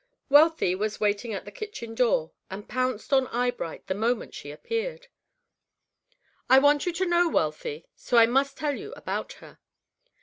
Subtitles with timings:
[0.29, 5.09] Wealthy was waiting at the kitchen door, and pounced on Eyebright the moment she appeared.
[6.49, 9.59] I want you to know Wealthy, so I must tell you about her.